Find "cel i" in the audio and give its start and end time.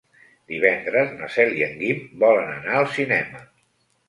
1.35-1.61